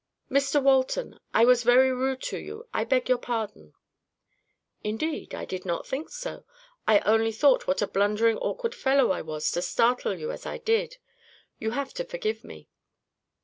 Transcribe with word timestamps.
"Mr 0.31 0.59
Walton, 0.59 1.19
I 1.31 1.45
was 1.45 1.61
very 1.61 1.91
rude 1.93 2.23
to 2.23 2.39
you. 2.39 2.67
I 2.73 2.83
beg 2.85 3.07
your 3.07 3.19
pardon." 3.19 3.75
"Indeed, 4.83 5.35
I 5.35 5.45
did 5.45 5.63
not 5.63 5.85
think 5.85 6.09
so. 6.09 6.43
I 6.87 7.01
only 7.01 7.31
thought 7.31 7.67
what 7.67 7.83
a 7.83 7.87
blundering 7.87 8.39
awkward 8.39 8.73
fellow 8.73 9.11
I 9.11 9.21
was 9.21 9.51
to 9.51 9.61
startle 9.61 10.17
you 10.17 10.31
as 10.31 10.43
I 10.43 10.57
did. 10.57 10.97
You 11.59 11.69
have 11.77 11.93
to 11.93 12.03
forgive 12.03 12.43
me." 12.43 12.67